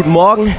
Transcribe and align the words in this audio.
Guten 0.00 0.12
Morgen. 0.12 0.56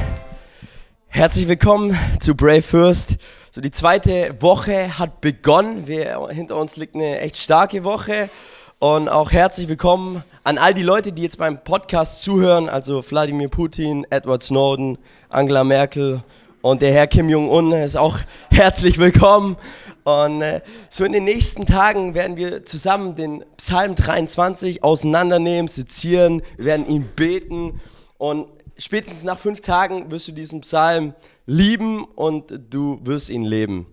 Herzlich 1.08 1.48
willkommen 1.48 1.98
zu 2.20 2.36
Brave 2.36 2.62
First. 2.62 3.16
So 3.50 3.60
die 3.60 3.72
zweite 3.72 4.36
Woche 4.38 5.00
hat 5.00 5.20
begonnen. 5.20 5.88
Wir, 5.88 6.28
hinter 6.30 6.56
uns 6.56 6.76
liegt 6.76 6.94
eine 6.94 7.18
echt 7.18 7.36
starke 7.38 7.82
Woche. 7.82 8.30
Und 8.78 9.08
auch 9.08 9.32
herzlich 9.32 9.68
willkommen 9.68 10.22
an 10.44 10.58
all 10.58 10.74
die 10.74 10.84
Leute, 10.84 11.10
die 11.10 11.22
jetzt 11.22 11.38
beim 11.38 11.64
Podcast 11.64 12.22
zuhören. 12.22 12.68
Also 12.68 13.02
Wladimir 13.02 13.48
Putin, 13.48 14.06
Edward 14.10 14.44
Snowden, 14.44 14.96
Angela 15.28 15.64
Merkel 15.64 16.22
und 16.60 16.80
der 16.80 16.92
Herr 16.92 17.08
Kim 17.08 17.28
Jong-un 17.28 17.72
ist 17.72 17.96
auch 17.96 18.18
herzlich 18.52 18.98
willkommen. 18.98 19.56
Und 20.04 20.42
äh, 20.42 20.60
so 20.88 21.04
in 21.04 21.10
den 21.10 21.24
nächsten 21.24 21.66
Tagen 21.66 22.14
werden 22.14 22.36
wir 22.36 22.64
zusammen 22.64 23.16
den 23.16 23.44
Psalm 23.56 23.96
23 23.96 24.84
auseinandernehmen, 24.84 25.66
sezieren, 25.66 26.42
werden 26.58 26.86
ihn 26.86 27.08
beten 27.16 27.80
und 28.18 28.46
spätestens 28.82 29.24
nach 29.24 29.38
fünf 29.38 29.60
Tagen 29.60 30.10
wirst 30.10 30.28
du 30.28 30.32
diesen 30.32 30.60
Psalm 30.62 31.14
lieben 31.46 32.04
und 32.04 32.52
du 32.70 33.00
wirst 33.04 33.30
ihn 33.30 33.44
leben. 33.44 33.86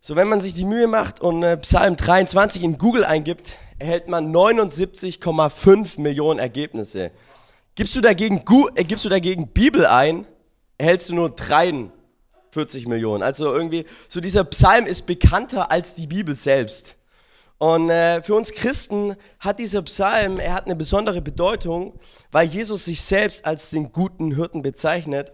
So, 0.00 0.16
wenn 0.16 0.28
man 0.28 0.40
sich 0.40 0.54
die 0.54 0.64
Mühe 0.64 0.86
macht 0.86 1.20
und 1.20 1.42
äh, 1.42 1.56
Psalm 1.58 1.96
23 1.96 2.62
in 2.62 2.78
Google 2.78 3.04
eingibt, 3.04 3.58
erhält 3.78 4.08
man 4.08 4.32
79,5 4.34 6.00
Millionen 6.00 6.40
Ergebnisse. 6.40 7.10
Gibst 7.74 7.94
du 7.96 8.00
dagegen, 8.00 8.42
äh, 8.74 8.84
gibst 8.84 9.04
du 9.04 9.08
dagegen 9.08 9.48
Bibel 9.48 9.86
ein, 9.86 10.26
erhältst 10.78 11.08
du 11.08 11.14
nur 11.14 11.30
43 11.30 12.86
Millionen. 12.86 13.22
Also 13.22 13.52
irgendwie, 13.52 13.86
so 14.08 14.20
dieser 14.20 14.44
Psalm 14.44 14.86
ist 14.86 15.06
bekannter 15.06 15.70
als 15.70 15.94
die 15.94 16.06
Bibel 16.06 16.34
selbst. 16.34 16.96
Und 17.62 17.90
äh, 17.90 18.20
für 18.24 18.34
uns 18.34 18.50
Christen 18.50 19.14
hat 19.38 19.60
dieser 19.60 19.82
Psalm, 19.82 20.40
er 20.40 20.52
hat 20.52 20.64
eine 20.64 20.74
besondere 20.74 21.22
Bedeutung, 21.22 21.96
weil 22.32 22.48
Jesus 22.48 22.86
sich 22.86 23.00
selbst 23.00 23.46
als 23.46 23.70
den 23.70 23.92
guten 23.92 24.34
Hirten 24.34 24.62
bezeichnet. 24.62 25.32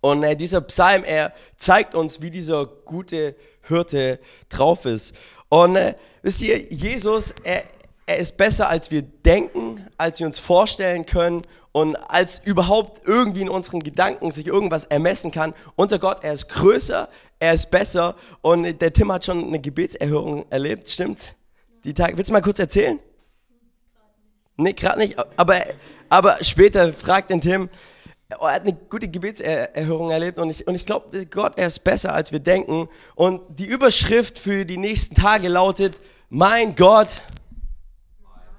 Und 0.00 0.22
äh, 0.22 0.34
dieser 0.36 0.62
Psalm, 0.62 1.04
er 1.04 1.34
zeigt 1.58 1.94
uns, 1.94 2.22
wie 2.22 2.30
dieser 2.30 2.64
gute 2.64 3.36
Hirte 3.68 4.20
drauf 4.48 4.86
ist. 4.86 5.14
Und 5.50 5.76
äh, 5.76 5.96
wisst 6.22 6.40
ihr, 6.40 6.72
Jesus, 6.72 7.34
er, 7.44 7.62
er 8.06 8.16
ist 8.16 8.38
besser, 8.38 8.70
als 8.70 8.90
wir 8.90 9.02
denken, 9.02 9.86
als 9.98 10.18
wir 10.18 10.28
uns 10.28 10.38
vorstellen 10.38 11.04
können 11.04 11.42
und 11.72 11.94
als 11.94 12.40
überhaupt 12.42 13.06
irgendwie 13.06 13.42
in 13.42 13.50
unseren 13.50 13.80
Gedanken 13.80 14.30
sich 14.30 14.46
irgendwas 14.46 14.86
ermessen 14.86 15.30
kann. 15.30 15.52
Unser 15.76 15.98
Gott, 15.98 16.24
er 16.24 16.32
ist 16.32 16.48
größer, 16.48 17.10
er 17.38 17.52
ist 17.52 17.70
besser 17.70 18.16
und 18.40 18.80
der 18.80 18.94
Tim 18.94 19.12
hat 19.12 19.26
schon 19.26 19.44
eine 19.44 19.60
Gebetserhörung 19.60 20.46
erlebt, 20.48 20.88
stimmt's? 20.88 21.34
Die 21.84 21.94
Tage, 21.94 22.16
willst 22.16 22.28
du 22.28 22.32
mal 22.32 22.42
kurz 22.42 22.58
erzählen? 22.58 22.98
Nee, 24.56 24.74
gerade 24.74 24.98
nicht, 24.98 25.16
aber, 25.36 25.56
aber 26.10 26.36
später 26.42 26.92
fragt 26.92 27.30
den 27.30 27.40
Tim, 27.40 27.70
oh, 28.38 28.46
er 28.46 28.54
hat 28.54 28.62
eine 28.62 28.74
gute 28.74 29.08
Gebetserhörung 29.08 30.10
erlebt 30.10 30.38
und 30.38 30.50
ich, 30.50 30.66
und 30.66 30.74
ich 30.74 30.84
glaube, 30.84 31.26
Gott, 31.26 31.54
er 31.56 31.66
ist 31.66 31.82
besser, 31.82 32.12
als 32.12 32.32
wir 32.32 32.40
denken. 32.40 32.88
Und 33.14 33.40
die 33.58 33.66
Überschrift 33.66 34.38
für 34.38 34.64
die 34.64 34.76
nächsten 34.76 35.14
Tage 35.14 35.48
lautet, 35.48 35.98
mein 36.28 36.74
Gott, 36.74 37.22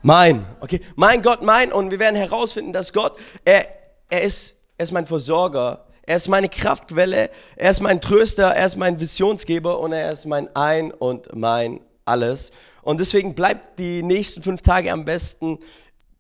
mein, 0.02 0.46
okay, 0.60 0.82
mein 0.96 1.22
Gott, 1.22 1.44
mein. 1.44 1.72
Und 1.72 1.92
wir 1.92 2.00
werden 2.00 2.16
herausfinden, 2.16 2.74
dass 2.74 2.92
Gott, 2.92 3.18
er, 3.46 3.68
er, 4.10 4.24
ist, 4.24 4.56
er 4.78 4.84
ist 4.84 4.92
mein 4.92 5.06
Versorger, 5.06 5.86
er 6.02 6.16
ist 6.16 6.28
meine 6.28 6.50
Kraftquelle, 6.50 7.30
er 7.56 7.72
ist 7.72 7.82
mein 7.82 8.02
Tröster, 8.02 8.50
er 8.56 8.66
ist 8.66 8.76
mein 8.76 9.00
Visionsgeber 9.00 9.80
und 9.80 9.94
er 9.94 10.12
ist 10.12 10.26
mein 10.26 10.54
Ein 10.56 10.92
und 10.92 11.36
mein 11.36 11.80
Alles. 12.06 12.52
Und 12.82 13.00
deswegen 13.00 13.36
bleibt 13.36 13.80
die 13.80 14.04
nächsten 14.04 14.42
fünf 14.44 14.62
Tage 14.62 14.92
am 14.92 15.06
besten 15.06 15.60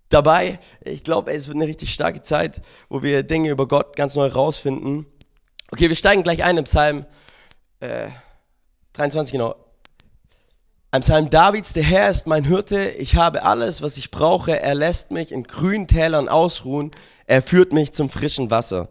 dabei. 0.09 0.59
Ich 0.83 1.03
glaube, 1.03 1.33
es 1.33 1.47
wird 1.47 1.55
eine 1.55 1.67
richtig 1.67 1.93
starke 1.93 2.21
Zeit, 2.21 2.61
wo 2.89 3.01
wir 3.01 3.23
Dinge 3.23 3.49
über 3.49 3.67
Gott 3.67 3.95
ganz 3.95 4.15
neu 4.15 4.27
rausfinden. 4.27 5.05
Okay, 5.71 5.89
wir 5.89 5.95
steigen 5.95 6.23
gleich 6.23 6.43
ein 6.43 6.57
im 6.57 6.65
Psalm 6.65 7.05
äh, 7.79 8.09
23, 8.93 9.31
genau. 9.31 9.55
Ein 10.93 11.01
Psalm 11.01 11.29
Davids, 11.29 11.71
der 11.71 11.83
Herr 11.83 12.09
ist 12.09 12.27
mein 12.27 12.43
Hirte, 12.43 12.89
ich 12.89 13.15
habe 13.15 13.43
alles, 13.43 13.81
was 13.81 13.95
ich 13.95 14.11
brauche, 14.11 14.59
er 14.59 14.75
lässt 14.75 15.11
mich 15.11 15.31
in 15.31 15.43
grünen 15.43 15.87
Tälern 15.87 16.27
ausruhen, 16.27 16.91
er 17.25 17.41
führt 17.41 17.71
mich 17.71 17.93
zum 17.93 18.09
frischen 18.09 18.51
Wasser. 18.51 18.89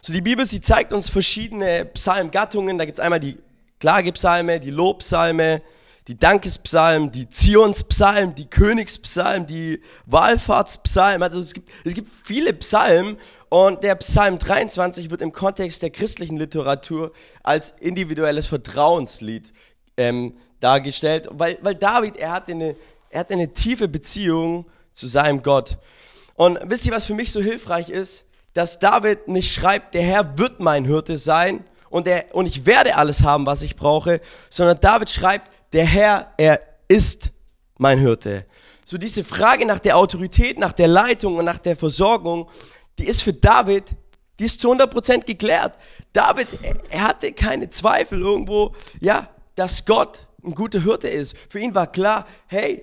So 0.00 0.14
die 0.14 0.22
Bibel, 0.22 0.46
sie 0.46 0.62
zeigt 0.62 0.94
uns 0.94 1.10
verschiedene 1.10 1.84
Psalmgattungen, 1.84 2.78
da 2.78 2.86
gibt's 2.86 3.00
einmal 3.00 3.20
die 3.20 3.36
Klagepsalme, 3.80 4.60
die 4.60 4.70
Lobpsalme, 4.70 5.60
die 6.08 6.18
Dankespsalmen, 6.18 7.12
die 7.12 7.28
Zionspsalmen, 7.28 8.34
die 8.34 8.46
Königspsalmen, 8.46 9.46
die 9.46 9.80
Wallfahrtspsalmen. 10.06 11.22
Also 11.22 11.40
es 11.40 11.54
gibt, 11.54 11.70
es 11.84 11.94
gibt 11.94 12.10
viele 12.10 12.52
Psalmen 12.54 13.18
und 13.48 13.84
der 13.84 13.94
Psalm 13.96 14.38
23 14.38 15.10
wird 15.10 15.22
im 15.22 15.32
Kontext 15.32 15.82
der 15.82 15.90
christlichen 15.90 16.36
Literatur 16.36 17.12
als 17.42 17.74
individuelles 17.78 18.46
Vertrauenslied 18.46 19.52
ähm, 19.96 20.36
dargestellt, 20.58 21.28
weil, 21.30 21.58
weil 21.62 21.74
David, 21.74 22.16
er 22.16 22.32
hatte, 22.32 22.52
eine, 22.52 22.76
er 23.10 23.20
hatte 23.20 23.34
eine 23.34 23.52
tiefe 23.52 23.88
Beziehung 23.88 24.66
zu 24.94 25.06
seinem 25.06 25.42
Gott. 25.42 25.78
Und 26.34 26.58
wisst 26.64 26.86
ihr, 26.86 26.92
was 26.92 27.06
für 27.06 27.14
mich 27.14 27.30
so 27.30 27.40
hilfreich 27.40 27.90
ist? 27.90 28.24
Dass 28.54 28.78
David 28.78 29.28
nicht 29.28 29.52
schreibt, 29.52 29.94
der 29.94 30.02
Herr 30.02 30.38
wird 30.38 30.60
mein 30.60 30.84
Hirte 30.84 31.16
sein 31.16 31.64
und, 31.90 32.08
er, 32.08 32.34
und 32.34 32.46
ich 32.46 32.66
werde 32.66 32.96
alles 32.96 33.22
haben, 33.22 33.46
was 33.46 33.62
ich 33.62 33.76
brauche, 33.76 34.20
sondern 34.50 34.80
David 34.80 35.10
schreibt, 35.10 35.50
der 35.72 35.84
Herr, 35.86 36.32
er 36.36 36.60
ist 36.88 37.30
mein 37.78 37.98
Hirte. 37.98 38.46
So 38.84 38.98
diese 38.98 39.24
Frage 39.24 39.66
nach 39.66 39.78
der 39.78 39.96
Autorität, 39.96 40.58
nach 40.58 40.72
der 40.72 40.88
Leitung 40.88 41.36
und 41.36 41.44
nach 41.44 41.58
der 41.58 41.76
Versorgung, 41.76 42.48
die 42.98 43.06
ist 43.06 43.22
für 43.22 43.32
David, 43.32 43.84
die 44.38 44.44
ist 44.44 44.60
zu 44.60 44.70
100% 44.72 45.24
geklärt. 45.24 45.78
David, 46.12 46.48
er 46.90 47.02
hatte 47.02 47.32
keine 47.32 47.70
Zweifel 47.70 48.20
irgendwo, 48.20 48.74
ja, 49.00 49.28
dass 49.54 49.84
Gott 49.84 50.26
ein 50.44 50.54
guter 50.54 50.82
Hirte 50.82 51.08
ist. 51.08 51.36
Für 51.48 51.60
ihn 51.60 51.74
war 51.74 51.86
klar, 51.86 52.26
hey, 52.48 52.82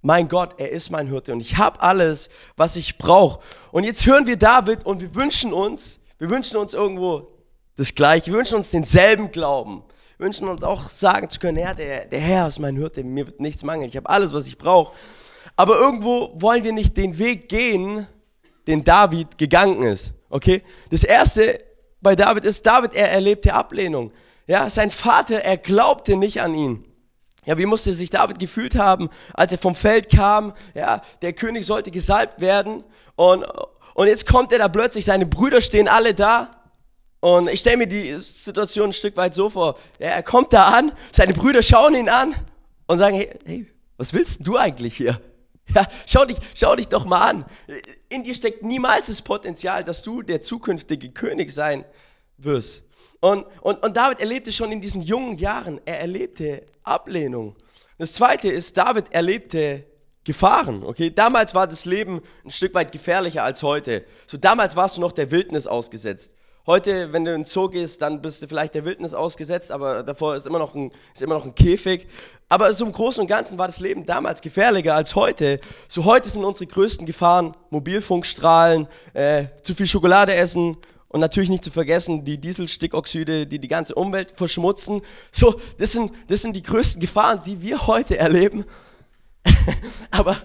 mein 0.00 0.28
Gott, 0.28 0.54
er 0.58 0.70
ist 0.70 0.90
mein 0.90 1.06
Hirte 1.06 1.32
und 1.32 1.40
ich 1.40 1.56
habe 1.56 1.80
alles, 1.80 2.28
was 2.56 2.76
ich 2.76 2.98
brauche. 2.98 3.40
Und 3.70 3.84
jetzt 3.84 4.06
hören 4.06 4.26
wir 4.26 4.36
David 4.36 4.84
und 4.84 5.00
wir 5.00 5.14
wünschen 5.14 5.52
uns, 5.52 6.00
wir 6.18 6.30
wünschen 6.30 6.56
uns 6.56 6.74
irgendwo 6.74 7.28
das 7.76 7.94
Gleiche, 7.94 8.32
wir 8.32 8.38
wünschen 8.38 8.56
uns 8.56 8.70
denselben 8.70 9.30
Glauben 9.30 9.84
wünschen 10.22 10.48
uns 10.48 10.62
auch 10.62 10.88
sagen 10.88 11.28
zu 11.28 11.38
können, 11.38 11.58
ja, 11.58 11.74
der, 11.74 12.06
der 12.06 12.20
Herr 12.20 12.46
ist 12.46 12.58
mein 12.58 12.76
Hirte, 12.76 13.04
mir 13.04 13.26
wird 13.26 13.40
nichts 13.40 13.62
mangeln, 13.62 13.88
ich 13.88 13.96
habe 13.96 14.08
alles, 14.08 14.32
was 14.32 14.46
ich 14.46 14.56
brauche. 14.56 14.94
Aber 15.56 15.76
irgendwo 15.76 16.32
wollen 16.40 16.64
wir 16.64 16.72
nicht 16.72 16.96
den 16.96 17.18
Weg 17.18 17.50
gehen, 17.50 18.06
den 18.66 18.84
David 18.84 19.36
gegangen 19.36 19.82
ist. 19.82 20.14
Okay? 20.30 20.62
Das 20.90 21.04
erste 21.04 21.58
bei 22.00 22.16
David 22.16 22.44
ist, 22.44 22.64
David, 22.64 22.94
er 22.94 23.12
erlebte 23.12 23.52
Ablehnung. 23.52 24.12
Ja, 24.46 24.68
sein 24.70 24.90
Vater, 24.90 25.36
er 25.36 25.56
glaubte 25.56 26.16
nicht 26.16 26.40
an 26.40 26.54
ihn. 26.54 26.84
Ja, 27.44 27.58
wie 27.58 27.66
musste 27.66 27.92
sich 27.92 28.10
David 28.10 28.38
gefühlt 28.38 28.76
haben, 28.76 29.10
als 29.34 29.52
er 29.52 29.58
vom 29.58 29.74
Feld 29.74 30.10
kam? 30.10 30.52
Ja, 30.74 31.02
der 31.22 31.32
König 31.32 31.66
sollte 31.66 31.90
gesalbt 31.90 32.40
werden 32.40 32.84
und, 33.16 33.44
und 33.94 34.06
jetzt 34.06 34.26
kommt 34.26 34.52
er 34.52 34.58
da 34.58 34.68
plötzlich, 34.68 35.04
seine 35.04 35.26
Brüder 35.26 35.60
stehen 35.60 35.88
alle 35.88 36.14
da 36.14 36.50
und 37.22 37.48
ich 37.48 37.60
stelle 37.60 37.76
mir 37.76 37.86
die 37.86 38.14
Situation 38.14 38.90
ein 38.90 38.92
Stück 38.92 39.16
weit 39.16 39.32
so 39.32 39.48
vor. 39.48 39.78
Ja, 40.00 40.08
er 40.08 40.24
kommt 40.24 40.52
da 40.52 40.70
an, 40.70 40.90
seine 41.12 41.32
Brüder 41.32 41.62
schauen 41.62 41.94
ihn 41.94 42.08
an 42.08 42.34
und 42.88 42.98
sagen, 42.98 43.14
hey, 43.14 43.30
hey, 43.44 43.66
was 43.96 44.12
willst 44.12 44.44
du 44.44 44.56
eigentlich 44.56 44.96
hier? 44.96 45.20
Ja, 45.72 45.86
schau 46.04 46.24
dich, 46.24 46.36
schau 46.56 46.74
dich 46.74 46.88
doch 46.88 47.04
mal 47.04 47.20
an. 47.20 47.44
In 48.08 48.24
dir 48.24 48.34
steckt 48.34 48.64
niemals 48.64 49.06
das 49.06 49.22
Potenzial, 49.22 49.84
dass 49.84 50.02
du 50.02 50.22
der 50.22 50.42
zukünftige 50.42 51.12
König 51.12 51.52
sein 51.52 51.84
wirst. 52.38 52.82
Und, 53.20 53.46
und, 53.60 53.80
und 53.84 53.96
David 53.96 54.18
erlebte 54.18 54.50
schon 54.50 54.72
in 54.72 54.80
diesen 54.80 55.00
jungen 55.00 55.36
Jahren, 55.36 55.80
er 55.84 56.00
erlebte 56.00 56.66
Ablehnung. 56.82 57.54
Das 57.98 58.14
zweite 58.14 58.48
ist, 58.50 58.76
David 58.76 59.12
erlebte 59.12 59.86
Gefahren, 60.24 60.82
okay? 60.82 61.10
Damals 61.10 61.54
war 61.54 61.68
das 61.68 61.84
Leben 61.84 62.20
ein 62.44 62.50
Stück 62.50 62.74
weit 62.74 62.90
gefährlicher 62.90 63.44
als 63.44 63.62
heute. 63.62 64.04
So 64.26 64.36
damals 64.38 64.74
warst 64.74 64.96
du 64.96 65.00
noch 65.00 65.12
der 65.12 65.30
Wildnis 65.30 65.68
ausgesetzt. 65.68 66.34
Heute, 66.64 67.12
wenn 67.12 67.24
du 67.24 67.34
in 67.34 67.40
den 67.40 67.44
Zoo 67.44 67.68
gehst, 67.68 68.00
dann 68.02 68.22
bist 68.22 68.40
du 68.40 68.46
vielleicht 68.46 68.76
der 68.76 68.84
Wildnis 68.84 69.14
ausgesetzt, 69.14 69.72
aber 69.72 70.04
davor 70.04 70.36
ist 70.36 70.46
immer 70.46 70.60
noch 70.60 70.76
ein, 70.76 70.92
ist 71.12 71.20
immer 71.20 71.34
noch 71.34 71.44
ein 71.44 71.56
Käfig. 71.56 72.06
Aber 72.48 72.72
so 72.72 72.86
im 72.86 72.92
Großen 72.92 73.20
und 73.20 73.26
Ganzen 73.26 73.58
war 73.58 73.66
das 73.66 73.80
Leben 73.80 74.06
damals 74.06 74.40
gefährlicher 74.40 74.94
als 74.94 75.16
heute. 75.16 75.58
So 75.88 76.04
heute 76.04 76.28
sind 76.28 76.44
unsere 76.44 76.68
größten 76.68 77.04
Gefahren 77.04 77.50
Mobilfunkstrahlen, 77.70 78.86
äh, 79.12 79.46
zu 79.64 79.74
viel 79.74 79.88
Schokolade 79.88 80.36
essen 80.36 80.76
und 81.08 81.18
natürlich 81.18 81.50
nicht 81.50 81.64
zu 81.64 81.72
vergessen 81.72 82.24
die 82.24 82.38
Dieselstickoxide, 82.38 83.44
die 83.48 83.58
die 83.58 83.66
ganze 83.66 83.96
Umwelt 83.96 84.30
verschmutzen. 84.36 85.02
So, 85.32 85.60
das 85.78 85.90
sind, 85.90 86.12
das 86.28 86.42
sind 86.42 86.54
die 86.54 86.62
größten 86.62 87.00
Gefahren, 87.00 87.42
die 87.44 87.60
wir 87.60 87.88
heute 87.88 88.18
erleben. 88.18 88.64
aber, 90.12 90.36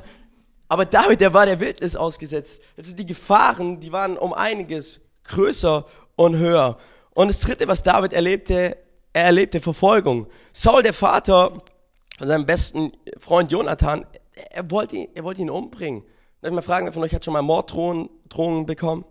aber 0.68 0.86
David, 0.86 1.22
der 1.22 1.31
war 1.36 1.46
der 1.46 1.60
Wildnis 1.60 1.96
ausgesetzt. 1.96 2.60
Also 2.75 2.96
die 2.96 3.06
Gefahren, 3.06 3.80
die 3.80 3.92
waren 3.92 4.18
um 4.18 4.34
einiges 4.34 5.00
größer 5.25 5.86
und 6.18 6.36
höher. 6.36 6.78
Und 7.14 7.30
das 7.30 7.40
dritte, 7.40 7.68
was 7.69 7.81
David 7.81 8.12
erlebte, 8.12 8.78
er 9.14 9.24
erlebte 9.24 9.62
Verfolgung. 9.62 10.28
Saul, 10.52 10.84
der 10.84 10.94
Vater 10.94 11.64
von 12.18 12.28
seinem 12.28 12.46
besten 12.46 12.92
Freund 13.18 13.52
Jonathan, 13.52 14.06
er 14.52 14.69
wollte 14.69 14.98
ihn, 14.98 15.08
er 15.16 15.24
wollte 15.24 15.42
ihn 15.42 15.50
umbringen. 15.50 16.04
Darf 16.42 16.52
ich 16.52 16.56
mal 16.56 16.62
fragen, 16.62 16.86
wer 16.86 16.94
von 16.94 17.04
euch 17.04 17.14
hat 17.14 17.24
schon 17.24 17.34
mal 17.34 17.42
Morddrohungen 17.42 18.66
bekommen? 18.66 19.06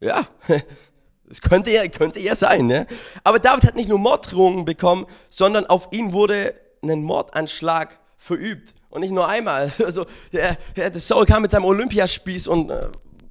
Ja, 0.00 0.26
das 1.28 1.40
könnte 1.40 1.70
ja, 1.70 1.86
könnte 1.88 2.20
ja 2.20 2.34
sein. 2.34 2.66
Ne? 2.66 2.86
Aber 3.22 3.38
David 3.38 3.64
hat 3.64 3.76
nicht 3.76 3.88
nur 3.88 3.98
Morddrohungen 3.98 4.64
bekommen, 4.64 5.06
sondern 5.28 5.66
auf 5.66 5.88
ihn 5.92 6.12
wurde 6.12 6.54
ein 6.82 7.02
Mordanschlag 7.02 7.98
verübt. 8.16 8.74
Und 8.88 9.02
nicht 9.02 9.12
nur 9.12 9.28
einmal. 9.28 9.70
Also, 9.84 10.06
der, 10.32 10.56
der 10.74 10.98
Saul 10.98 11.26
kam 11.26 11.42
mit 11.42 11.52
seinem 11.52 11.64
Olympiaspieß 11.64 12.48
und 12.48 12.70
äh, 12.70 12.88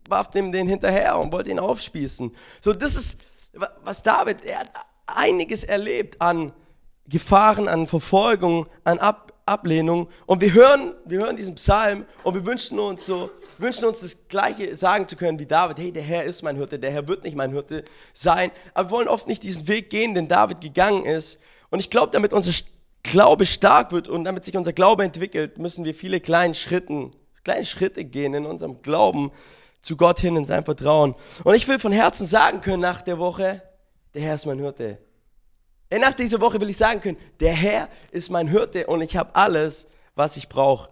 warf 0.10 0.30
dem 0.30 0.52
den 0.52 0.68
hinterher 0.68 1.20
und 1.20 1.32
wollte 1.32 1.50
ihn 1.52 1.60
aufspießen. 1.60 2.36
So, 2.62 2.74
das 2.74 2.96
ist, 2.96 3.20
was 3.84 4.04
David, 4.04 4.44
er 4.46 4.60
hat 4.60 4.72
einiges 5.06 5.64
erlebt 5.64 6.22
an 6.22 6.54
Gefahren, 7.08 7.68
an 7.68 7.88
Verfolgung, 7.88 8.68
an 8.84 9.00
Ab 9.00 9.30
Ablehnung. 9.50 10.08
Und 10.28 10.42
wir 10.42 10.54
hören, 10.54 10.94
wir 11.06 11.20
hören 11.20 11.36
diesen 11.36 11.56
Psalm 11.56 12.06
und 12.24 12.36
wir 12.36 12.46
wünschen 12.46 12.80
uns 12.80 13.06
so, 13.06 13.32
wünschen 13.58 13.86
uns 13.86 14.00
das 14.00 14.28
Gleiche 14.28 14.76
sagen 14.76 15.08
zu 15.08 15.16
können 15.16 15.40
wie 15.40 15.46
David. 15.46 15.80
Hey, 15.80 15.92
der 15.92 16.04
Herr 16.04 16.24
ist 16.24 16.44
mein 16.44 16.56
Hirte, 16.56 16.80
der 16.80 16.92
Herr 16.92 17.08
wird 17.08 17.24
nicht 17.24 17.36
mein 17.36 17.52
Hirte 17.52 17.84
sein. 18.14 18.52
Aber 18.74 18.90
wir 18.90 18.92
wollen 18.92 19.08
oft 19.08 19.28
nicht 19.28 19.44
diesen 19.44 19.68
Weg 19.68 19.90
gehen, 19.90 20.14
den 20.14 20.28
David 20.28 20.62
gegangen 20.62 21.04
ist. 21.06 21.40
Und 21.72 21.80
ich 21.80 21.90
glaube, 21.90 22.12
damit 22.12 22.32
unser 22.32 22.54
Glaube 23.04 23.46
stark 23.46 23.92
wird 23.92 24.08
und 24.08 24.24
damit 24.24 24.46
sich 24.46 24.56
unser 24.56 24.74
Glaube 24.74 25.04
entwickelt, 25.04 25.58
müssen 25.58 25.84
wir 25.84 25.96
viele 25.96 26.20
kleine 26.20 26.54
Schritten, 26.54 27.12
kleine 27.44 27.66
Schritte 27.66 28.06
gehen 28.06 28.34
in 28.34 28.46
unserem 28.46 28.82
Glauben 28.82 29.32
zu 29.82 29.96
Gott 29.98 30.20
hin, 30.20 30.36
in 30.36 30.46
sein 30.46 30.66
Vertrauen. 30.66 31.16
Und 31.44 31.56
ich 31.56 31.68
will 31.68 31.80
von 31.80 31.92
Herzen 31.92 32.26
sagen 32.26 32.62
können 32.62 32.82
nach 32.82 33.02
der 33.02 33.18
Woche, 33.20 33.62
der 34.14 34.22
Herr 34.22 34.36
ist 34.36 34.46
mein 34.46 34.60
Hirte. 34.60 34.98
Nach 35.92 36.14
dieser 36.14 36.40
Woche 36.42 36.62
will 36.62 36.70
ich 36.70 36.78
sagen 36.78 37.02
können, 37.02 37.18
der 37.40 37.54
Herr 37.54 37.90
ist 38.12 38.30
mein 38.30 38.48
Hirte 38.48 38.86
und 38.88 39.02
ich 39.02 39.18
habe 39.18 39.36
alles, 39.36 39.88
was 40.16 40.38
ich 40.38 40.48
brauche. 40.48 40.90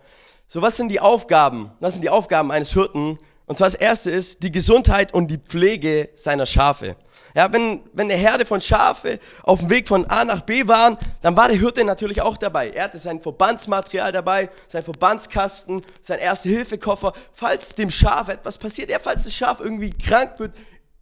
So, 0.48 0.62
was 0.62 0.78
sind 0.78 0.90
die 0.90 1.00
Aufgaben? 1.00 1.72
Was 1.80 1.94
sind 1.94 2.04
die 2.04 2.10
Aufgaben 2.10 2.52
eines 2.52 2.74
Hirten? 2.74 3.20
Und 3.46 3.58
zwar 3.58 3.68
das 3.68 3.76
erste 3.76 4.12
ist 4.12 4.44
die 4.44 4.52
Gesundheit 4.52 5.14
und 5.14 5.30
die 5.30 5.38
Pflege 5.38 6.10
seiner 6.16 6.46
Schafe. 6.46 6.96
Ja, 7.38 7.54
wenn, 7.54 7.84
wenn 7.94 8.10
eine 8.10 8.20
Herde 8.20 8.48
von 8.48 8.60
Schafe 8.62 9.20
auf 9.44 9.60
dem 9.60 9.70
Weg 9.70 9.88
von 9.88 10.08
A 10.08 10.26
nach 10.26 10.42
B 10.42 10.68
waren, 10.68 10.98
dann 11.22 11.38
war 11.38 11.48
der 11.48 11.60
Hirte 11.60 11.84
natürlich 11.84 12.20
auch 12.20 12.36
dabei. 12.36 12.72
Er 12.72 12.86
hatte 12.86 12.98
sein 12.98 13.22
Verbandsmaterial 13.22 14.12
dabei, 14.12 14.50
sein 14.68 14.82
Verbandskasten, 14.82 15.84
sein 16.02 16.18
Erste-Hilfe-Koffer. 16.18 17.14
Falls 17.34 17.76
dem 17.76 17.92
Schaf 17.92 18.30
etwas 18.30 18.58
passiert, 18.58 18.90
ja, 18.90 18.98
falls 19.00 19.26
das 19.26 19.36
Schaf 19.36 19.60
irgendwie 19.60 19.92
krank 19.92 20.40
wird, 20.40 20.56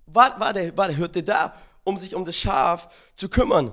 war, 0.08 0.38
war, 0.38 0.52
der, 0.52 0.76
war 0.76 0.88
der 0.90 0.98
Hirte 0.98 1.24
da, 1.24 1.56
um 1.86 1.98
sich 1.98 2.14
um 2.14 2.26
das 2.26 2.36
Schaf 2.36 2.90
zu 3.16 3.30
kümmern 3.30 3.72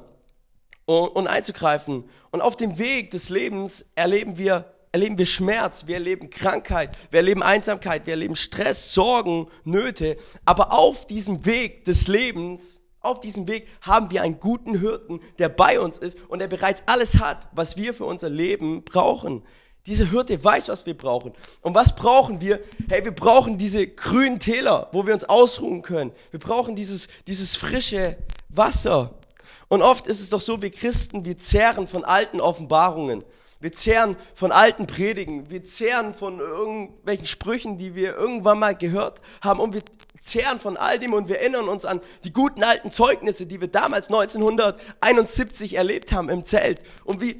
und, 0.85 1.09
und 1.09 1.27
einzugreifen. 1.27 2.09
Und 2.31 2.43
auf 2.43 2.55
dem 2.55 2.79
Weg 2.79 3.11
des 3.11 3.29
Lebens 3.29 3.85
erleben 3.97 4.39
wir 4.39 4.73
erleben 4.93 5.17
wir 5.17 5.27
Schmerz, 5.27 5.87
wir 5.87 5.97
erleben 5.97 6.29
Krankheit, 6.29 6.97
wir 7.11 7.21
erleben 7.21 7.43
Einsamkeit, 7.43 8.07
wir 8.07 8.13
erleben 8.13 8.37
Stress, 8.37 8.93
Sorgen, 8.93 9.49
Nöte. 9.65 10.19
Aber 10.45 10.73
auf 10.73 11.07
diesem 11.07 11.45
Weg 11.47 11.87
des 11.87 12.09
Lebens, 12.09 12.81
auf 13.01 13.19
diesem 13.19 13.49
Weg 13.49 13.67
haben 13.81 14.11
wir 14.11 14.23
einen 14.23 14.39
guten 14.39 14.79
Hirten, 14.79 15.21
der 15.39 15.49
bei 15.49 15.81
uns 15.81 15.99
ist 15.99 16.19
und 16.29 16.39
der 16.39 16.47
bereits 16.47 16.83
alles 16.87 17.19
hat, 17.19 17.49
was 17.53 17.77
wir 17.77 17.95
für 17.95 18.05
unser 18.05 18.29
Leben 18.29 18.85
brauchen. 18.85 19.43
Dieser 19.87 20.09
Hirte 20.09 20.45
weiß, 20.45 20.69
was 20.69 20.87
wir 20.87 20.97
brauchen. 20.97 21.33
Und 21.63 21.75
was 21.75 21.97
brauchen 21.97 22.41
wir? 22.41 22.61
Hey, 22.89 23.05
wir 23.05 23.13
brauchen 23.13 23.59
diese 23.59 23.89
grünen 23.89 24.39
Täler, 24.39 24.89
wo 24.93 25.07
wir 25.07 25.15
uns 25.15 25.25
ausruhen 25.25 25.83
können. 25.83 26.13
Wir 26.31 26.39
brauchen 26.39 26.77
dieses, 26.77 27.09
dieses 27.27 27.57
frische 27.57 28.17
Wasser. 28.49 29.19
Und 29.67 29.83
oft 29.83 30.07
ist 30.07 30.21
es 30.21 30.31
doch 30.31 30.41
so, 30.41 30.63
wir 30.63 30.71
Christen, 30.71 31.25
wir 31.25 31.37
zehren 31.39 31.89
von 31.89 32.05
alten 32.05 32.41
Offenbarungen. 32.41 33.25
Wir 33.63 33.71
zehren 33.71 34.17
von 34.35 34.51
alten 34.51 34.89
Predigen, 34.89 35.49
wir 35.49 35.65
zehren 35.65 36.15
von 36.15 36.41
irgendwelchen 36.41 37.27
Sprüchen, 37.27 37.79
die 37.79 37.95
wir 37.95 38.17
irgendwann 38.17 38.59
mal 38.59 38.75
gehört 38.75 39.21
haben 39.41 39.61
und 39.61 39.73
wir 39.73 39.83
zehren 40.21 40.59
von 40.59 40.77
all 40.77 40.99
dem 40.99 41.13
und 41.13 41.29
wir 41.29 41.39
erinnern 41.39 41.69
uns 41.69 41.85
an 41.85 42.01
die 42.25 42.33
guten 42.33 42.65
alten 42.65 42.91
Zeugnisse, 42.91 43.47
die 43.47 43.61
wir 43.61 43.69
damals 43.69 44.09
1971 44.09 45.77
erlebt 45.77 46.11
haben 46.11 46.29
im 46.29 46.45
Zelt 46.45 46.81
und 47.05 47.21
wir, 47.21 47.37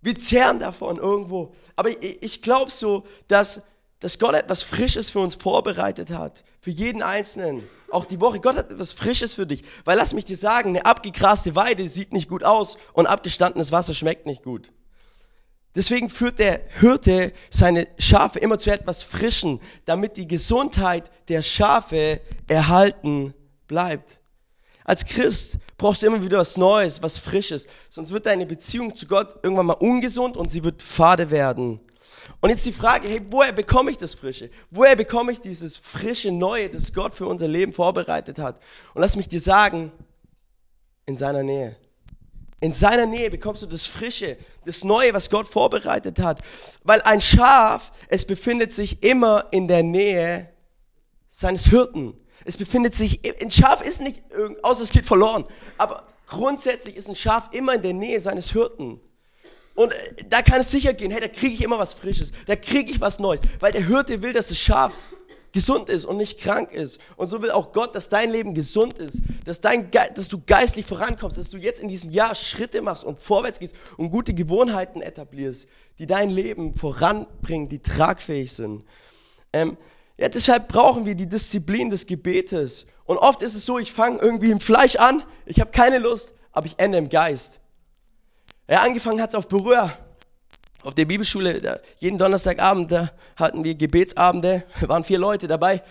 wir 0.00 0.14
zehren 0.14 0.58
davon 0.58 0.96
irgendwo. 0.96 1.54
Aber 1.76 1.90
ich, 1.90 2.22
ich 2.22 2.40
glaube 2.40 2.70
so, 2.70 3.04
dass, 3.28 3.60
dass 4.00 4.18
Gott 4.18 4.36
etwas 4.36 4.62
Frisches 4.62 5.10
für 5.10 5.20
uns 5.20 5.34
vorbereitet 5.34 6.08
hat, 6.08 6.44
für 6.62 6.70
jeden 6.70 7.02
Einzelnen. 7.02 7.68
Auch 7.90 8.06
die 8.06 8.22
Woche, 8.22 8.40
Gott 8.40 8.56
hat 8.56 8.70
etwas 8.70 8.94
Frisches 8.94 9.34
für 9.34 9.46
dich. 9.46 9.64
Weil 9.84 9.98
lass 9.98 10.14
mich 10.14 10.24
dir 10.24 10.36
sagen, 10.38 10.70
eine 10.70 10.86
abgegraste 10.86 11.54
Weide 11.56 11.86
sieht 11.86 12.14
nicht 12.14 12.30
gut 12.30 12.42
aus 12.42 12.78
und 12.94 13.06
abgestandenes 13.06 13.70
Wasser 13.70 13.92
schmeckt 13.92 14.24
nicht 14.24 14.42
gut. 14.42 14.72
Deswegen 15.74 16.10
führt 16.10 16.38
der 16.38 16.62
Hirte 16.80 17.32
seine 17.50 17.86
Schafe 17.98 18.38
immer 18.38 18.58
zu 18.58 18.70
etwas 18.70 19.02
Frischen, 19.02 19.60
damit 19.84 20.16
die 20.16 20.26
Gesundheit 20.26 21.10
der 21.28 21.42
Schafe 21.42 22.20
erhalten 22.48 23.34
bleibt. 23.66 24.20
Als 24.84 25.04
Christ 25.04 25.58
brauchst 25.76 26.02
du 26.02 26.06
immer 26.06 26.22
wieder 26.22 26.38
was 26.38 26.56
Neues, 26.56 27.02
was 27.02 27.18
Frisches, 27.18 27.66
sonst 27.90 28.10
wird 28.10 28.26
deine 28.26 28.46
Beziehung 28.46 28.96
zu 28.96 29.06
Gott 29.06 29.36
irgendwann 29.42 29.66
mal 29.66 29.74
ungesund 29.74 30.36
und 30.36 30.50
sie 30.50 30.64
wird 30.64 30.82
fade 30.82 31.30
werden. 31.30 31.80
Und 32.40 32.50
jetzt 32.50 32.66
die 32.66 32.72
Frage, 32.72 33.08
hey, 33.08 33.20
woher 33.28 33.52
bekomme 33.52 33.90
ich 33.90 33.98
das 33.98 34.14
Frische? 34.14 34.50
Woher 34.70 34.96
bekomme 34.96 35.32
ich 35.32 35.40
dieses 35.40 35.76
frische 35.76 36.30
Neue, 36.30 36.68
das 36.68 36.92
Gott 36.92 37.14
für 37.14 37.26
unser 37.26 37.48
Leben 37.48 37.72
vorbereitet 37.72 38.38
hat? 38.38 38.60
Und 38.94 39.02
lass 39.02 39.16
mich 39.16 39.28
dir 39.28 39.40
sagen, 39.40 39.92
in 41.06 41.16
seiner 41.16 41.42
Nähe. 41.42 41.76
In 42.60 42.72
seiner 42.72 43.06
Nähe 43.06 43.30
bekommst 43.30 43.62
du 43.62 43.66
das 43.66 43.86
Frische, 43.86 44.36
das 44.64 44.82
Neue, 44.82 45.14
was 45.14 45.30
Gott 45.30 45.46
vorbereitet 45.46 46.18
hat. 46.18 46.42
Weil 46.82 47.00
ein 47.02 47.20
Schaf, 47.20 47.92
es 48.08 48.24
befindet 48.24 48.72
sich 48.72 49.02
immer 49.02 49.46
in 49.52 49.68
der 49.68 49.84
Nähe 49.84 50.48
seines 51.28 51.68
Hirten. 51.68 52.14
Es 52.44 52.56
befindet 52.56 52.94
sich, 52.94 53.20
ein 53.40 53.50
Schaf 53.50 53.82
ist 53.82 54.00
nicht, 54.00 54.22
außer 54.62 54.82
es 54.82 54.90
geht 54.90 55.06
verloren. 55.06 55.44
Aber 55.76 56.08
grundsätzlich 56.26 56.96
ist 56.96 57.08
ein 57.08 57.14
Schaf 57.14 57.50
immer 57.52 57.74
in 57.74 57.82
der 57.82 57.92
Nähe 57.92 58.20
seines 58.20 58.52
Hirten. 58.52 59.00
Und 59.74 59.92
äh, 59.92 60.24
da 60.28 60.42
kann 60.42 60.60
es 60.60 60.72
sicher 60.72 60.92
gehen, 60.92 61.12
hey, 61.12 61.20
da 61.20 61.28
kriege 61.28 61.54
ich 61.54 61.62
immer 61.62 61.78
was 61.78 61.94
Frisches, 61.94 62.32
da 62.46 62.56
kriege 62.56 62.90
ich 62.90 63.00
was 63.00 63.20
Neues. 63.20 63.40
Weil 63.60 63.70
der 63.70 63.86
Hirte 63.86 64.20
will, 64.22 64.32
dass 64.32 64.48
das 64.48 64.58
Schaf 64.58 64.92
gesund 65.52 65.88
ist 65.88 66.04
und 66.04 66.16
nicht 66.16 66.38
krank 66.38 66.72
ist. 66.72 67.00
Und 67.16 67.28
so 67.28 67.42
will 67.42 67.50
auch 67.50 67.72
Gott, 67.72 67.94
dass 67.94 68.08
dein 68.08 68.30
Leben 68.30 68.54
gesund 68.54 68.98
ist, 68.98 69.20
dass, 69.44 69.60
dein 69.60 69.90
dass 69.90 70.28
du 70.28 70.40
geistlich 70.44 70.86
vorankommst, 70.86 71.38
dass 71.38 71.50
du 71.50 71.56
jetzt 71.56 71.80
in 71.80 71.88
diesem 71.88 72.10
Jahr 72.10 72.34
Schritte 72.34 72.82
machst 72.82 73.04
und 73.04 73.18
vorwärts 73.18 73.58
gehst 73.58 73.74
und 73.96 74.10
gute 74.10 74.34
Gewohnheiten 74.34 75.00
etablierst, 75.00 75.66
die 75.98 76.06
dein 76.06 76.30
Leben 76.30 76.74
voranbringen, 76.74 77.68
die 77.68 77.80
tragfähig 77.80 78.52
sind. 78.52 78.84
Ähm, 79.52 79.76
ja, 80.16 80.28
deshalb 80.28 80.68
brauchen 80.68 81.06
wir 81.06 81.14
die 81.14 81.28
Disziplin 81.28 81.90
des 81.90 82.06
Gebetes. 82.06 82.86
Und 83.04 83.18
oft 83.18 83.40
ist 83.42 83.54
es 83.54 83.64
so, 83.64 83.78
ich 83.78 83.92
fange 83.92 84.18
irgendwie 84.18 84.50
im 84.50 84.60
Fleisch 84.60 84.96
an, 84.96 85.22
ich 85.46 85.60
habe 85.60 85.70
keine 85.70 85.98
Lust, 85.98 86.34
aber 86.52 86.66
ich 86.66 86.74
ende 86.76 86.98
im 86.98 87.08
Geist. 87.08 87.60
Ja, 88.68 88.82
angefangen 88.82 89.22
hat 89.22 89.30
es 89.30 89.34
auf 89.34 89.48
Berühr 89.48 89.90
auf 90.84 90.94
der 90.94 91.04
Bibelschule, 91.04 91.60
da, 91.60 91.78
jeden 91.98 92.18
Donnerstagabend, 92.18 92.92
da 92.92 93.10
hatten 93.36 93.64
wir 93.64 93.74
Gebetsabende, 93.74 94.64
waren 94.82 95.04
vier 95.04 95.18
Leute 95.18 95.48
dabei 95.48 95.82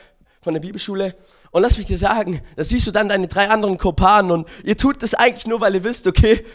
von 0.42 0.54
der 0.54 0.62
Bibelschule. 0.62 1.16
Und 1.52 1.62
lass 1.62 1.78
mich 1.78 1.88
dir 1.88 1.98
sagen, 1.98 2.42
da 2.56 2.64
siehst 2.64 2.88
du 2.88 2.92
dann 2.92 3.10
deine 3.10 3.28
drei 3.28 3.50
anderen 3.50 3.78
Kopanen 3.78 4.32
und 4.32 4.48
ihr 4.64 4.78
tut 4.78 5.02
das 5.02 5.14
eigentlich 5.14 5.48
nur, 5.48 5.62
weil 5.62 5.76
ihr 5.76 5.84
wisst, 5.84 6.08
okay, 6.08 6.46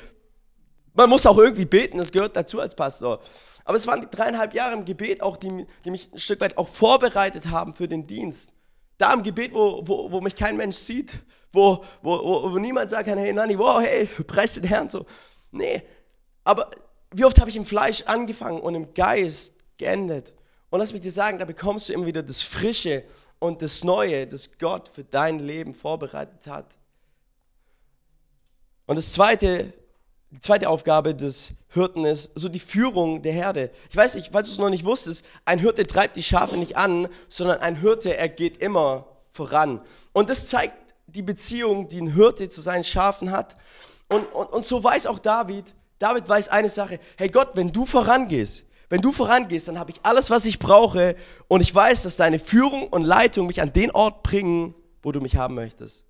man 0.95 1.09
muss 1.09 1.27
auch 1.27 1.39
irgendwie 1.39 1.65
beten, 1.65 1.99
das 1.99 2.13
gehört 2.13 2.37
dazu 2.37 2.61
als 2.61 2.75
Pastor. 2.75 3.21
Aber 3.65 3.77
es 3.77 3.87
waren 3.87 4.01
die 4.01 4.09
dreieinhalb 4.11 4.55
Jahre 4.55 4.75
im 4.75 4.85
Gebet 4.85 5.23
auch, 5.23 5.37
die, 5.37 5.67
die 5.85 5.91
mich 5.91 6.13
ein 6.13 6.19
Stück 6.19 6.41
weit 6.41 6.59
auch 6.59 6.69
vorbereitet 6.69 7.47
haben 7.47 7.75
für 7.75 7.89
den 7.89 8.07
Dienst. 8.07 8.53
Da 8.99 9.13
im 9.13 9.23
Gebet, 9.23 9.55
wo, 9.55 9.83
wo, 9.87 10.11
wo 10.11 10.21
mich 10.21 10.37
kein 10.37 10.57
Mensch 10.57 10.77
sieht, 10.77 11.15
wo, 11.53 11.85
wo, 12.03 12.19
wo, 12.19 12.53
wo 12.53 12.59
niemand 12.59 12.91
sagen 12.91 13.09
kann, 13.09 13.19
hey 13.19 13.33
Nani, 13.33 13.59
wow, 13.59 13.81
hey, 13.81 14.07
preis 14.27 14.55
den 14.55 14.65
Herrn 14.65 14.89
so. 14.89 15.07
Nee, 15.51 15.83
aber 16.45 16.71
wie 17.13 17.25
oft 17.25 17.41
habe 17.41 17.51
ich 17.51 17.57
im 17.57 17.67
Fleisch 17.67 18.03
angefangen 18.07 18.61
und 18.61 18.75
im 18.75 18.95
Geist 18.95 19.55
geendet? 19.79 20.35
Und 20.71 20.81
lass 20.81 20.93
mich 20.93 21.03
dir 21.03 21.13
sagen, 21.13 21.39
da 21.39 21.45
bekommst 21.45 21.89
du 21.89 21.93
immer 21.93 22.07
wieder 22.07 22.23
das 22.23 22.43
Frische 22.43 23.05
und 23.39 23.61
das 23.61 23.85
Neue, 23.85 24.27
das 24.27 24.51
Gott 24.59 24.89
für 24.89 25.05
dein 25.05 25.39
Leben 25.39 25.75
vorbereitet 25.75 26.47
hat. 26.47 26.77
Und 28.87 28.97
das 28.97 29.13
zweite, 29.13 29.73
die 30.31 30.41
zweite 30.41 30.69
Aufgabe 30.69 31.15
des 31.15 31.53
Hirten 31.69 32.05
ist 32.05 32.33
so 32.35 32.49
die 32.49 32.61
Führung 32.61 33.23
der 33.23 33.33
Herde. 33.33 33.71
Ich 33.91 33.97
weiß 33.97 34.15
nicht, 34.15 34.31
falls 34.33 34.47
du 34.47 34.53
es 34.53 34.59
noch 34.59 34.71
nicht 34.71 34.85
wusstest, 34.85 35.25
ein 35.45 35.59
Hirte 35.59 35.87
treibt 35.87 36.17
die 36.17 36.23
Schafe 36.23 36.57
nicht 36.57 36.77
an, 36.77 37.09
sondern 37.29 37.61
ein 37.61 37.77
Hirte, 37.77 38.17
er 38.17 38.29
geht 38.29 38.59
immer 38.59 39.07
voran. 39.33 39.81
Und 40.13 40.31
das 40.31 40.49
zeigt 40.49 40.95
die 41.07 41.23
Beziehung, 41.23 41.89
die 41.89 42.01
ein 42.01 42.15
Hirte 42.15 42.49
zu 42.49 42.61
seinen 42.61 42.85
Schafen 42.85 43.31
hat. 43.31 43.57
Und, 44.09 44.25
und, 44.33 44.47
und 44.53 44.65
so 44.65 44.83
weiß 44.83 45.07
auch 45.07 45.19
David, 45.19 45.75
David 46.03 46.29
weiß 46.29 46.49
eine 46.49 46.69
Sache, 46.69 46.99
hey 47.17 47.29
Gott, 47.29 47.51
wenn 47.55 47.71
du 47.71 47.87
vorangehst, 47.87 48.67
wenn 48.89 49.01
du 49.01 49.13
vorangehst, 49.13 49.69
dann 49.69 49.79
habe 49.79 49.93
ich 49.93 50.01
alles, 50.03 50.31
was 50.31 50.47
ich 50.47 50.59
brauche 50.59 51.15
und 51.47 51.61
ich 51.61 51.73
weiß, 51.73 52.03
dass 52.03 52.17
deine 52.17 52.41
Führung 52.41 52.89
und 52.89 53.05
Leitung 53.05 53.47
mich 53.47 53.63
an 53.63 53.73
den 53.73 53.93
Ort 53.93 54.25
bringen, 54.25 54.75
wo 55.01 55.13
du 55.13 55.21
mich 55.21 55.37
haben 55.37 55.55
möchtest. 55.55 56.03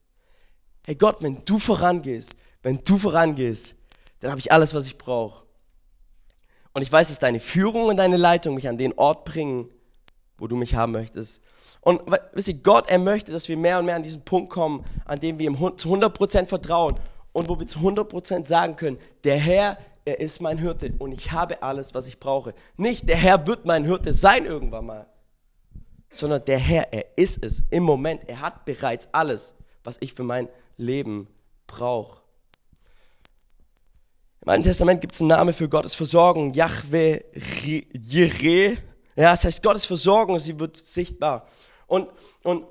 Hey 0.87 0.94
Gott, 0.94 1.16
wenn 1.20 1.44
du 1.44 1.58
vorangehst, 1.58 2.34
wenn 2.62 2.82
du 2.82 2.96
vorangehst, 2.96 3.75
dann 4.20 4.30
habe 4.30 4.40
ich 4.40 4.50
alles, 4.50 4.72
was 4.72 4.87
ich 4.87 4.96
brauche. 4.96 5.42
Und 6.72 6.80
ich 6.80 6.90
weiß, 6.90 7.08
dass 7.08 7.18
deine 7.18 7.38
Führung 7.38 7.88
und 7.88 7.99
deine 7.99 8.16
Leitung 8.16 8.54
mich 8.54 8.68
an 8.68 8.78
den 8.78 8.94
Ort 8.94 9.26
bringen, 9.26 9.68
wo 10.38 10.46
du 10.46 10.56
mich 10.56 10.75
haben 10.75 10.92
möchtest. 10.92 11.42
Und 11.82 12.00
wisst 12.32 12.49
ihr, 12.49 12.54
Gott, 12.54 12.88
er 12.88 12.99
möchte, 12.99 13.30
dass 13.30 13.46
wir 13.46 13.58
mehr 13.58 13.78
und 13.78 13.84
mehr 13.84 13.96
an 13.96 14.02
diesen 14.02 14.25
Punkt 14.25 14.49
kommen, 14.49 14.87
an 15.04 15.20
dem 15.20 15.38
wir 15.38 15.50
ihm 15.50 15.58
zu 15.76 15.92
100% 15.92 16.46
vertrauen 16.46 16.94
und 17.32 17.48
wo 17.48 17.58
wir 17.58 17.66
zu 17.66 17.78
100% 17.80 18.44
sagen 18.44 18.76
können, 18.76 18.98
der 19.24 19.36
Herr, 19.36 19.78
er 20.04 20.20
ist 20.20 20.40
mein 20.40 20.58
Hirte 20.58 20.92
und 20.98 21.12
ich 21.12 21.32
habe 21.32 21.62
alles, 21.62 21.94
was 21.94 22.06
ich 22.06 22.18
brauche. 22.18 22.54
Nicht, 22.76 23.08
der 23.08 23.16
Herr 23.16 23.46
wird 23.46 23.64
mein 23.64 23.84
Hirte 23.84 24.12
sein 24.12 24.44
irgendwann 24.44 24.86
mal, 24.86 25.06
sondern 26.10 26.44
der 26.44 26.58
Herr, 26.58 26.92
er 26.92 27.06
ist 27.16 27.42
es 27.44 27.62
im 27.70 27.84
Moment. 27.84 28.22
Er 28.28 28.40
hat 28.40 28.64
bereits 28.64 29.08
alles, 29.12 29.54
was 29.84 29.96
ich 30.00 30.12
für 30.12 30.24
mein 30.24 30.48
Leben 30.76 31.28
brauche. 31.66 32.22
Im 34.42 34.48
Alten 34.48 34.64
Testament 34.64 35.00
gibt 35.00 35.14
es 35.14 35.20
einen 35.20 35.28
Namen 35.28 35.54
für 35.54 35.68
Gottes 35.68 35.94
Versorgung, 35.94 36.52
Yahweh 36.52 37.20
Jireh. 37.92 38.76
Ja, 39.14 39.30
das 39.30 39.44
heißt, 39.44 39.62
Gottes 39.62 39.86
Versorgung, 39.86 40.38
sie 40.40 40.58
wird 40.58 40.76
sichtbar. 40.76 41.46
Und, 41.86 42.08
und 42.42 42.66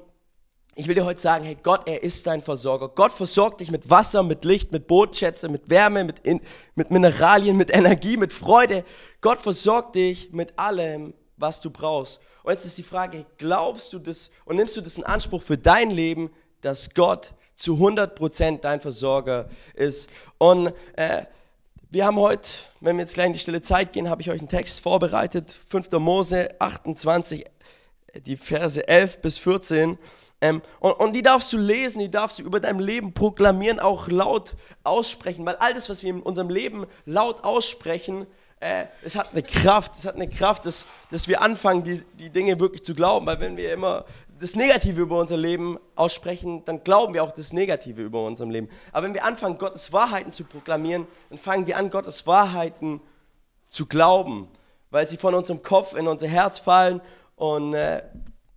ich 0.81 0.87
will 0.87 0.95
dir 0.95 1.05
heute 1.05 1.21
sagen, 1.21 1.45
hey, 1.45 1.55
Gott, 1.61 1.87
er 1.87 2.01
ist 2.01 2.25
dein 2.25 2.41
Versorger. 2.41 2.89
Gott 2.89 3.11
versorgt 3.11 3.61
dich 3.61 3.69
mit 3.69 3.87
Wasser, 3.91 4.23
mit 4.23 4.43
Licht, 4.45 4.71
mit 4.71 4.87
Bodenschätze, 4.87 5.47
mit 5.47 5.69
Wärme, 5.69 6.03
mit, 6.03 6.17
in, 6.25 6.41
mit 6.73 6.89
Mineralien, 6.89 7.55
mit 7.55 7.71
Energie, 7.71 8.17
mit 8.17 8.33
Freude. 8.33 8.83
Gott 9.21 9.39
versorgt 9.39 9.93
dich 9.93 10.31
mit 10.31 10.57
allem, 10.57 11.13
was 11.37 11.59
du 11.59 11.69
brauchst. 11.69 12.19
Und 12.41 12.53
jetzt 12.53 12.65
ist 12.65 12.79
die 12.79 12.83
Frage, 12.83 13.27
glaubst 13.37 13.93
du 13.93 13.99
das 13.99 14.31
und 14.43 14.55
nimmst 14.55 14.75
du 14.75 14.81
das 14.81 14.97
in 14.97 15.03
Anspruch 15.03 15.43
für 15.43 15.55
dein 15.55 15.91
Leben, 15.91 16.31
dass 16.61 16.95
Gott 16.95 17.35
zu 17.55 17.75
100% 17.75 18.61
dein 18.61 18.81
Versorger 18.81 19.49
ist? 19.75 20.09
Und 20.39 20.73
äh, 20.95 21.25
wir 21.91 22.07
haben 22.07 22.17
heute, 22.17 22.49
wenn 22.79 22.95
wir 22.95 23.03
jetzt 23.03 23.13
gleich 23.13 23.27
in 23.27 23.33
die 23.33 23.39
stille 23.39 23.61
Zeit 23.61 23.93
gehen, 23.93 24.09
habe 24.09 24.23
ich 24.23 24.31
euch 24.31 24.39
einen 24.39 24.49
Text 24.49 24.79
vorbereitet, 24.79 25.55
5. 25.67 25.91
Mose 25.99 26.49
28, 26.57 27.45
die 28.25 28.37
Verse 28.37 28.87
11 28.87 29.21
bis 29.21 29.37
14. 29.37 29.99
Ähm, 30.41 30.61
und, 30.79 30.93
und, 30.93 31.15
die 31.15 31.21
darfst 31.21 31.53
du 31.53 31.57
lesen, 31.57 31.99
die 31.99 32.09
darfst 32.09 32.39
du 32.39 32.43
über 32.43 32.59
dein 32.59 32.79
Leben 32.79 33.13
proklamieren, 33.13 33.79
auch 33.79 34.07
laut 34.07 34.55
aussprechen, 34.83 35.45
weil 35.45 35.55
all 35.57 35.73
das, 35.73 35.87
was 35.87 36.01
wir 36.01 36.09
in 36.09 36.21
unserem 36.21 36.49
Leben 36.49 36.87
laut 37.05 37.43
aussprechen, 37.43 38.25
äh, 38.59 38.85
es 39.03 39.15
hat 39.15 39.31
eine 39.31 39.43
Kraft, 39.43 39.95
es 39.95 40.05
hat 40.05 40.15
eine 40.15 40.27
Kraft, 40.27 40.65
dass, 40.65 40.87
dass 41.11 41.27
wir 41.27 41.41
anfangen, 41.41 41.83
die, 41.83 42.03
die 42.19 42.31
Dinge 42.31 42.59
wirklich 42.59 42.83
zu 42.83 42.95
glauben, 42.95 43.27
weil 43.27 43.39
wenn 43.39 43.55
wir 43.55 43.71
immer 43.71 44.05
das 44.39 44.55
Negative 44.55 45.01
über 45.01 45.19
unser 45.19 45.37
Leben 45.37 45.77
aussprechen, 45.95 46.65
dann 46.65 46.83
glauben 46.83 47.13
wir 47.13 47.23
auch 47.23 47.31
das 47.31 47.53
Negative 47.53 48.01
über 48.01 48.25
unserem 48.25 48.49
Leben. 48.49 48.69
Aber 48.91 49.05
wenn 49.05 49.13
wir 49.13 49.23
anfangen, 49.23 49.59
Gottes 49.59 49.93
Wahrheiten 49.93 50.31
zu 50.31 50.43
proklamieren, 50.43 51.05
dann 51.29 51.37
fangen 51.37 51.67
wir 51.67 51.77
an, 51.77 51.91
Gottes 51.91 52.25
Wahrheiten 52.25 53.01
zu 53.69 53.85
glauben, 53.85 54.47
weil 54.89 55.05
sie 55.05 55.17
von 55.17 55.35
unserem 55.35 55.61
Kopf 55.61 55.93
in 55.93 56.07
unser 56.07 56.27
Herz 56.27 56.57
fallen 56.57 57.01
und 57.35 57.75
äh, 57.75 58.01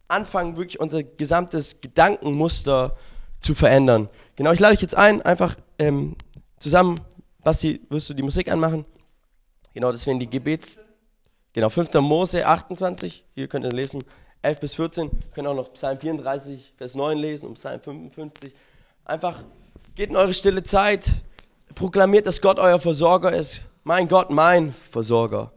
anfangen, 0.09 0.57
wirklich 0.57 0.81
unser 0.81 1.03
gesamtes 1.03 1.81
Gedankenmuster 1.81 2.97
zu 3.41 3.55
verändern. 3.55 4.09
Genau, 4.37 4.53
ich 4.53 4.61
lade 4.61 4.75
dich 4.75 4.83
jetzt 4.83 4.97
ein, 4.97 5.23
einfach 5.23 5.57
ähm, 5.79 6.17
zusammen, 6.59 7.01
Basti, 7.43 7.81
wirst 7.91 8.09
du 8.09 8.15
die 8.15 8.23
Musik 8.23 8.51
anmachen? 8.51 8.87
Genau, 9.75 9.93
das 9.93 10.07
wären 10.07 10.19
die 10.19 10.29
Gebets. 10.29 10.79
Genau, 11.53 11.69
5. 11.69 11.93
Mose 11.95 12.47
28, 12.47 13.25
hier 13.35 13.49
könnt 13.49 13.65
ihr 13.65 13.71
lesen, 13.71 14.03
11 14.43 14.61
bis 14.61 14.75
14. 14.75 15.05
Ihr 15.07 15.11
könnt 15.35 15.47
auch 15.47 15.55
noch 15.55 15.73
Psalm 15.75 15.99
34, 15.99 16.73
Vers 16.77 16.95
9 16.95 17.19
lesen 17.19 17.49
und 17.49 17.55
Psalm 17.55 17.81
55. 17.81 18.53
Einfach 19.05 19.45
geht 19.95 20.11
in 20.11 20.17
eure 20.17 20.35
stille 20.35 20.63
Zeit, 20.63 21.11
proklamiert, 21.75 22.27
dass 22.27 22.41
Gott 22.41 22.59
euer 22.59 22.79
Versorger 22.79 23.33
ist. 23.33 23.61
Mein 23.85 24.09
Gott, 24.09 24.31
mein 24.31 24.75
Versorger. 24.91 25.51